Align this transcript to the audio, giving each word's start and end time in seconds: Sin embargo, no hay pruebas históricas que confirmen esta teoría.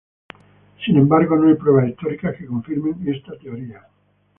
Sin 0.83 0.97
embargo, 0.97 1.35
no 1.37 1.47
hay 1.47 1.53
pruebas 1.53 1.89
históricas 1.91 2.35
que 2.35 2.47
confirmen 2.47 3.07
esta 3.13 3.37
teoría. 3.37 3.85